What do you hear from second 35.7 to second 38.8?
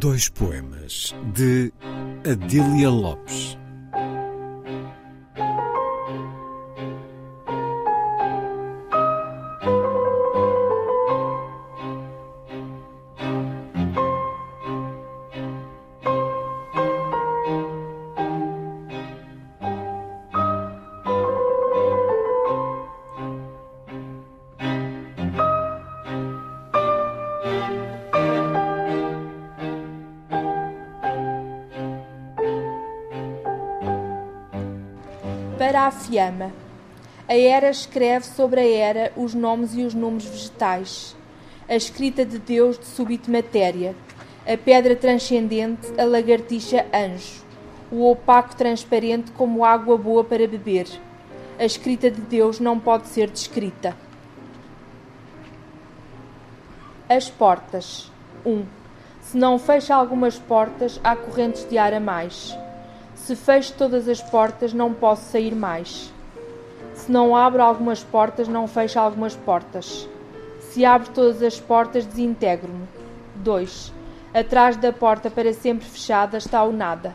a Fiamma. A Era escreve sobre a